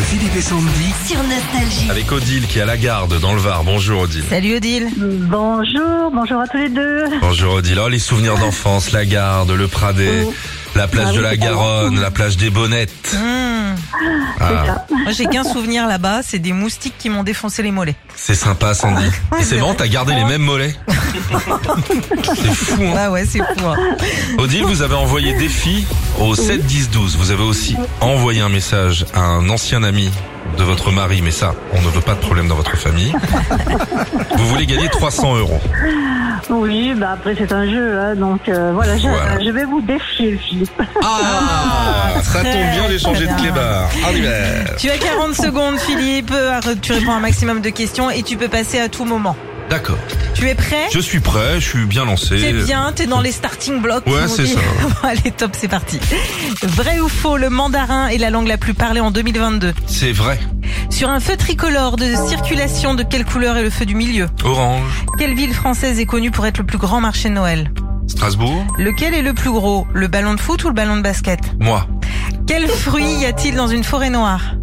de 0.00 0.04
Philippe 0.04 0.34
et 0.36 0.40
Sandy. 0.40 0.94
sur 1.06 1.18
Nostalgie. 1.22 1.90
Avec 1.90 2.10
Odile 2.10 2.46
qui 2.46 2.58
est 2.58 2.62
à 2.62 2.66
la 2.66 2.78
garde 2.78 3.20
dans 3.20 3.34
le 3.34 3.40
Var. 3.40 3.64
Bonjour 3.64 4.00
Odile. 4.02 4.24
Salut 4.30 4.56
Odile. 4.56 4.88
Bonjour, 4.96 6.10
bonjour 6.12 6.40
à 6.40 6.48
tous 6.48 6.56
les 6.56 6.70
deux. 6.70 7.04
Bonjour 7.20 7.54
Odile. 7.54 7.78
Oh, 7.84 7.88
les 7.88 7.98
souvenirs 7.98 8.38
d'enfance, 8.38 8.92
la 8.92 9.04
garde, 9.04 9.50
le 9.50 9.68
Pradé, 9.68 10.26
la 10.74 10.88
plage 10.88 11.08
Ah 11.10 11.16
de 11.16 11.20
la 11.20 11.36
Garonne, 11.36 12.00
la 12.00 12.10
plage 12.10 12.38
des 12.38 12.48
Bonnettes. 12.48 13.14
Hmm. 13.14 13.74
Ah, 14.40 14.86
Moi 14.90 15.12
j'ai 15.12 15.26
qu'un 15.26 15.44
souvenir 15.44 15.86
là-bas, 15.86 16.20
c'est 16.22 16.38
des 16.38 16.54
moustiques 16.54 16.94
qui 16.98 17.10
m'ont 17.10 17.22
défoncé 17.22 17.62
les 17.62 17.70
mollets. 17.70 17.96
c'est 18.16 18.34
sympa 18.34 18.72
Sandy. 18.72 19.04
Et 19.38 19.42
c'est 19.42 19.58
bon, 19.58 19.74
t'as 19.74 19.86
gardé 19.88 20.14
les 20.14 20.24
mêmes 20.24 20.42
mollets. 20.42 20.74
C'est 22.34 22.54
fou 22.54 22.82
hein. 22.82 22.94
Ouais 22.94 23.06
ouais 23.08 23.24
c'est 23.26 23.38
fou. 23.38 23.66
hein. 23.66 23.76
Odile, 24.38 24.64
vous 24.64 24.80
avez 24.82 24.94
envoyé 24.94 25.34
défi 25.34 25.84
au 26.20 26.34
7 26.34 26.64
10 26.64 26.90
12. 26.90 27.16
Vous 27.16 27.30
avez 27.30 27.42
aussi 27.42 27.76
envoyé 28.00 28.40
un 28.40 28.48
message 28.48 29.06
à 29.14 29.20
un 29.20 29.48
ancien 29.48 29.82
ami 29.82 30.10
de 30.58 30.62
votre 30.64 30.90
mari, 30.90 31.20
mais 31.22 31.30
ça, 31.30 31.54
on 31.72 31.80
ne 31.80 31.88
veut 31.88 32.00
pas 32.00 32.14
de 32.14 32.20
problème 32.20 32.48
dans 32.48 32.54
votre 32.56 32.76
famille. 32.76 33.12
Vous 34.36 34.46
voulez 34.46 34.66
gagner 34.66 34.88
300 34.88 35.36
euros. 35.36 35.60
Oui, 36.48 36.94
bah 36.96 37.10
après 37.14 37.36
c'est 37.38 37.52
un 37.52 37.70
jeu, 37.70 37.98
hein, 37.98 38.16
donc 38.16 38.48
euh, 38.48 38.72
voilà, 38.74 38.96
je, 38.96 39.06
Voilà. 39.06 39.38
je 39.44 39.50
vais 39.50 39.64
vous 39.64 39.80
défier, 39.82 40.36
Philippe. 40.48 40.82
Ah, 41.04 42.20
ça 42.22 42.42
tombe 42.42 42.52
bien, 42.72 42.88
j'ai 42.88 42.98
changé 42.98 43.26
de 43.26 43.32
clébard. 43.34 43.88
Tu 44.78 44.90
as 44.90 44.98
40 44.98 45.34
secondes 45.34 45.78
Philippe, 45.78 46.32
euh, 46.34 46.60
tu 46.82 46.92
réponds 46.92 47.12
à 47.12 47.16
un 47.16 47.20
maximum 47.20 47.60
de 47.60 47.70
questions 47.70 48.10
et 48.10 48.22
tu 48.22 48.36
peux 48.36 48.48
passer 48.48 48.80
à 48.80 48.88
tout 48.88 49.04
moment. 49.04 49.36
D'accord. 49.70 49.98
Tu 50.34 50.48
es 50.48 50.54
prêt? 50.56 50.88
Je 50.92 50.98
suis 50.98 51.20
prêt, 51.20 51.60
je 51.60 51.68
suis 51.68 51.84
bien 51.86 52.04
lancé. 52.04 52.36
T'es 52.40 52.52
bien, 52.52 52.90
t'es 52.92 53.06
dans 53.06 53.20
les 53.20 53.30
starting 53.30 53.80
blocks. 53.80 54.04
Ouais, 54.06 54.26
c'est 54.26 54.46
ça. 54.46 54.58
Bon, 54.82 55.08
Allez 55.08 55.30
top, 55.30 55.52
c'est 55.56 55.68
parti. 55.68 56.00
Vrai 56.64 56.98
ou 56.98 57.08
faux, 57.08 57.36
le 57.36 57.50
mandarin 57.50 58.08
est 58.08 58.18
la 58.18 58.30
langue 58.30 58.48
la 58.48 58.58
plus 58.58 58.74
parlée 58.74 58.98
en 59.00 59.12
2022. 59.12 59.72
C'est 59.86 60.10
vrai. 60.10 60.40
Sur 60.90 61.08
un 61.08 61.20
feu 61.20 61.36
tricolore 61.36 61.96
de 61.96 62.14
circulation, 62.26 62.94
de 62.94 63.04
quelle 63.04 63.24
couleur 63.24 63.56
est 63.58 63.62
le 63.62 63.70
feu 63.70 63.86
du 63.86 63.94
milieu? 63.94 64.26
Orange, 64.44 65.04
Quelle 65.18 65.34
ville 65.36 65.54
française 65.54 66.00
est 66.00 66.06
connue 66.06 66.32
pour 66.32 66.46
être 66.46 66.58
le 66.58 66.64
plus 66.66 66.78
grand 66.78 67.00
marché 67.00 67.28
de 67.28 67.34
Noël? 67.34 67.72
Strasbourg, 68.08 68.66
Lequel 68.76 69.14
est 69.14 69.22
le 69.22 69.34
plus 69.34 69.52
gros 69.52 69.86
Le 69.92 70.08
ballon 70.08 70.34
de 70.34 70.40
foot 70.40 70.64
ou 70.64 70.68
le 70.68 70.74
ballon 70.74 70.96
de 70.96 71.02
basket? 71.02 71.38
Moi. 71.60 71.86
Quel 72.48 72.66
fruit 72.66 73.04
y 73.20 73.24
a-t-il 73.24 73.54
dans 73.54 73.68
une 73.68 73.84
forêt 73.84 74.10
noire? 74.10 74.56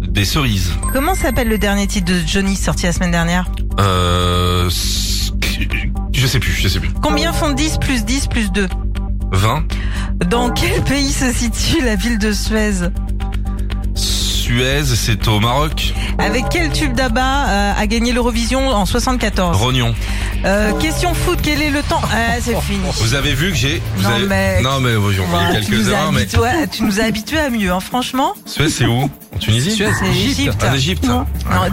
Des 0.00 0.24
cerises. 0.24 0.70
Comment 0.92 1.14
s'appelle 1.14 1.48
le 1.48 1.58
dernier 1.58 1.86
titre 1.86 2.10
de 2.12 2.18
Johnny 2.26 2.56
sorti 2.56 2.86
la 2.86 2.92
semaine 2.92 3.10
dernière? 3.10 3.46
Euh... 3.80 4.70
Je 6.12 6.26
sais 6.26 6.38
plus, 6.38 6.52
je 6.52 6.68
sais 6.68 6.80
plus. 6.80 6.90
Combien 7.02 7.32
font 7.32 7.52
10 7.52 7.78
plus 7.78 8.04
10 8.04 8.26
plus 8.28 8.52
2 8.52 8.68
20. 9.32 9.64
Dans 10.30 10.50
quel 10.50 10.82
pays 10.82 11.12
se 11.12 11.32
situe 11.32 11.82
la 11.82 11.96
ville 11.96 12.18
de 12.18 12.32
Suez? 12.32 12.88
Suez, 13.94 14.84
c'est 14.84 15.26
au 15.28 15.40
Maroc. 15.40 15.92
Avec 16.18 16.44
quel 16.50 16.70
tube 16.70 16.94
d'abat 16.94 17.46
euh, 17.48 17.72
a 17.76 17.86
gagné 17.86 18.12
l'Eurovision 18.12 18.68
en 18.68 18.86
74 18.86 19.56
Rognon. 19.56 19.94
Euh, 20.44 20.72
Question 20.74 21.12
foot, 21.14 21.38
quel 21.42 21.60
est 21.62 21.70
le 21.70 21.82
temps 21.82 22.00
Ah, 22.12 22.36
c'est 22.40 22.58
fini. 22.60 22.80
Vous 23.00 23.14
avez 23.14 23.34
vu 23.34 23.50
que 23.50 23.56
j'ai... 23.56 23.82
Non, 24.02 24.08
avez- 24.10 24.26
mec. 24.26 24.62
Non 24.62 24.80
mais 24.80 24.94
bon, 24.96 25.10
j'ai 25.10 25.20
envoyé 25.20 25.46
Voilà, 25.46 25.60
tu, 25.60 25.70
quelques 25.70 25.88
erreurs, 25.88 26.12
mais... 26.12 26.20
habitués, 26.22 26.68
tu 26.70 26.82
nous 26.84 27.00
as 27.00 27.04
habitués 27.04 27.38
à 27.40 27.50
mieux, 27.50 27.70
hein, 27.72 27.80
franchement. 27.80 28.32
Suez, 28.46 28.68
c'est 28.70 28.86
où 28.86 29.10
En 29.34 29.38
Tunisie 29.38 29.76
C'est 29.76 30.06
Égypte. 30.08 30.64
En 30.68 30.72
Égypte. 30.74 31.04
Non, 31.04 31.24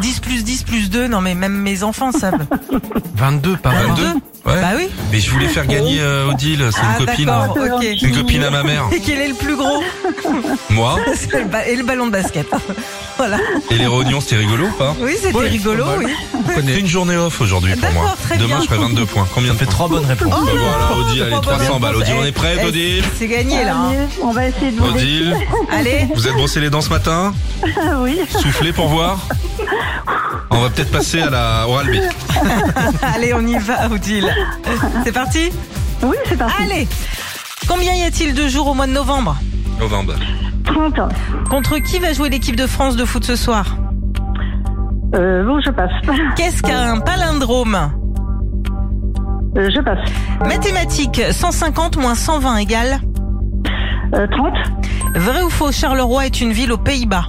10 0.01 0.19
plus 0.19 0.43
10 0.43 0.63
plus 0.63 0.89
2, 0.89 1.07
non 1.07 1.21
mais 1.21 1.35
même 1.35 1.53
mes 1.57 1.83
enfants 1.83 2.11
savent. 2.11 2.45
22 3.15 3.57
par 3.57 3.73
22 3.73 4.03
Ouais. 4.43 4.59
Bah 4.59 4.69
oui. 4.75 4.89
Mais 5.11 5.19
je 5.19 5.29
voulais 5.29 5.47
faire 5.47 5.67
gagner 5.67 5.97
euh, 6.01 6.29
Odile, 6.31 6.67
c'est 6.71 6.79
Ah 6.81 6.99
une 6.99 7.05
copine. 7.05 7.25
d'accord, 7.27 7.55
ok. 7.75 7.81
C'est 7.81 8.01
une 8.07 8.15
copine 8.15 8.43
à 8.43 8.49
ma 8.49 8.63
mère. 8.63 8.85
Et 8.91 8.99
quel 8.99 9.19
est 9.19 9.27
le 9.27 9.35
plus 9.35 9.55
gros 9.55 9.83
Moi. 10.71 10.97
C'est 11.15 11.31
le 11.39 11.45
ba- 11.45 11.67
Et 11.67 11.75
le 11.75 11.83
ballon 11.83 12.07
de 12.07 12.11
basket. 12.11 12.47
voilà. 13.17 13.37
Et 13.69 13.75
les 13.75 13.85
rognons, 13.85 14.19
c'était 14.19 14.37
rigolo 14.37 14.65
ou 14.65 14.71
pas? 14.71 14.95
Oui, 14.99 15.13
c'était 15.21 15.35
Ouais, 15.35 15.47
rigolo, 15.49 15.85
pas 15.85 15.97
mal. 15.97 16.05
oui. 16.07 16.53
C'est 16.65 16.79
une 16.79 16.87
journée 16.87 17.15
off 17.17 17.39
aujourd'hui 17.39 17.75
pour 17.75 17.91
moi. 17.91 18.01
D'accord, 18.03 18.17
très 18.17 18.37
Demain, 18.37 18.47
bien. 18.47 18.61
je 18.61 18.65
ferai 18.67 18.77
22 18.79 19.05
points. 19.05 19.27
Combien 19.35 19.53
de 19.53 19.57
fait 19.59 19.65
trois 19.67 19.87
bonnes 19.87 20.05
réponses. 20.05 20.29
Bah 20.29 20.37
voilà, 20.51 21.01
Odile, 21.07 21.21
allez, 21.23 21.35
Oh, 21.37 21.41
bah, 21.45 21.55
300 21.57 21.79
balles. 21.79 21.95
Odile, 21.97 22.15
on 22.19 22.25
est 22.25 22.31
prête, 22.31 22.59
Eh, 22.63 22.67
Odile? 22.67 23.03
C'est 23.19 23.27
gagné 23.27 23.63
là. 23.63 23.75
hein. 23.75 23.89
Allez, 23.91 24.07
on 24.23 24.31
va 24.31 24.47
essayer 24.47 24.71
de 24.71 24.77
vous 24.79 24.87
Odile, 24.89 25.35
Allez, 25.71 26.07
vous 26.15 26.27
êtes 26.27 26.33
brossé 26.33 26.59
les 26.61 26.69
dents 26.71 26.81
ce 26.81 26.89
matin? 26.89 27.33
Oui. 27.99 28.19
Soufflez 28.41 28.73
pour 28.73 28.87
voir? 28.87 29.19
On 30.49 30.61
va 30.61 30.69
peut-être 30.69 30.91
passer 30.91 31.21
à 31.21 31.29
la 31.29 31.65
oral 31.67 31.87
B. 31.87 31.95
allez, 33.15 33.33
on 33.33 33.45
y 33.45 33.57
va, 33.57 33.87
Odile. 33.89 34.30
C'est 35.03 35.11
parti 35.11 35.49
Oui, 36.03 36.15
c'est 36.25 36.37
parti. 36.37 36.53
Allez. 36.63 36.87
Combien 37.67 37.93
y 37.93 38.03
a-t-il 38.03 38.33
de 38.33 38.47
jours 38.47 38.67
au 38.67 38.73
mois 38.73 38.87
de 38.87 38.91
novembre 38.93 39.35
Novembre. 39.79 40.13
30 40.65 40.99
ans. 40.99 41.09
Contre 41.49 41.77
qui 41.79 41.99
va 41.99 42.13
jouer 42.13 42.29
l'équipe 42.29 42.55
de 42.55 42.67
France 42.67 42.95
de 42.95 43.05
foot 43.05 43.23
ce 43.23 43.35
soir 43.35 43.65
Euh, 45.15 45.43
bon, 45.43 45.59
je 45.61 45.71
passe. 45.71 45.91
Qu'est-ce 46.35 46.61
qu'un 46.61 46.99
palindrome 46.99 47.91
Euh, 49.57 49.69
je 49.75 49.81
passe. 49.81 49.99
Mathématiques, 50.47 51.21
150 51.31 51.97
moins 51.97 52.15
120 52.15 52.57
égale 52.57 52.99
Euh, 54.15 54.27
30. 54.27 54.53
Vrai 55.15 55.41
ou 55.43 55.49
faux, 55.49 55.71
Charleroi 55.71 56.25
est 56.25 56.41
une 56.41 56.51
ville 56.51 56.71
aux 56.71 56.77
Pays-Bas 56.77 57.25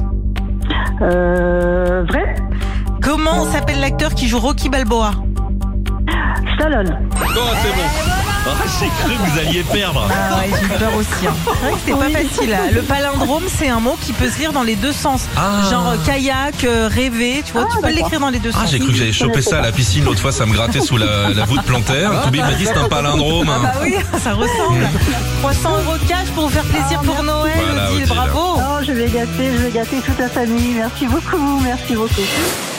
Euh, 1.01 2.05
vrai. 2.09 2.35
Comment 3.03 3.45
s'appelle 3.47 3.81
l'acteur 3.81 4.15
qui 4.15 4.29
joue 4.29 4.39
Rocky 4.39 4.69
Balboa 4.69 5.13
Stallone. 6.63 6.97
Non, 7.35 7.43
c'est 7.61 7.75
bon. 7.75 7.89
Ah, 8.47 8.51
j'ai 8.79 8.87
cru 8.87 9.17
que 9.17 9.31
vous 9.31 9.39
alliez 9.41 9.65
perdre. 9.65 10.07
Ah 10.09 10.37
ouais, 10.37 10.51
j'ai 10.61 10.67
eu 10.67 10.79
peur 10.79 10.95
aussi. 10.97 11.27
hein. 11.27 11.35
C'est 11.45 11.51
vrai 11.61 11.73
que 11.73 11.79
c'était 11.81 11.93
pas 11.93 12.21
facile. 12.39 12.55
hein. 12.55 12.71
Le 12.73 12.83
palindrome, 12.83 13.43
c'est 13.59 13.69
un 13.69 13.81
mot 13.81 13.97
qui 14.01 14.13
peut 14.13 14.29
se 14.31 14.39
lire 14.39 14.53
dans 14.53 14.63
les 14.63 14.77
deux 14.77 14.93
sens. 14.93 15.23
Ah. 15.37 15.69
Genre 15.69 15.89
euh, 15.89 15.97
kayak, 16.07 16.63
euh, 16.63 16.89
rêver, 16.89 17.43
tu 17.45 17.53
vois, 17.53 17.65
tu 17.65 17.81
peux 17.81 17.91
l'écrire 17.93 18.21
dans 18.21 18.31
les 18.31 18.39
deux 18.39 18.51
Ah, 18.55 18.61
sens. 18.61 18.71
j'ai 18.71 18.79
cru 18.79 18.93
que 18.93 18.95
j'allais 18.97 19.13
choper 19.13 19.43
ça 19.43 19.59
à 19.59 19.61
la 19.63 19.73
piscine. 19.73 20.05
L'autre 20.05 20.21
fois, 20.21 20.31
ça 20.31 20.47
me 20.47 20.53
grattait 20.53 20.81
sous 20.81 20.97
la, 20.99 21.31
la 21.35 21.45
voûte 21.47 21.63
plantaire. 21.65 22.13
Toby 22.23 22.39
m'a 22.39 22.53
dit 22.53 22.65
c'est 22.67 22.77
un 22.79 22.89
palindrome. 22.89 23.51
Ah 23.53 23.59
bah 23.61 23.73
oui, 23.83 23.97
ça 24.23 24.33
ressemble. 24.35 24.87
300 25.41 25.71
euros 25.85 25.99
de 25.99 26.09
cash 26.09 26.29
pour 26.35 26.45
vous 26.45 26.51
faire 26.55 26.65
plaisir 26.65 27.01
pour 27.01 27.25
Noël, 27.25 27.53
Voilà, 27.73 27.91
Odile, 27.91 28.03
Odile. 28.05 28.15
bravo. 28.17 28.41
Oh, 28.59 28.85
je 28.87 28.93
vais 28.93 29.07
gâter, 29.09 29.51
je 29.57 29.63
vais 29.65 29.71
gâter 29.73 29.97
toute 30.07 30.19
la 30.21 30.29
famille. 30.29 30.75
Merci 30.77 31.07
beaucoup, 31.09 31.61
merci 31.65 31.95
beaucoup. 31.97 32.23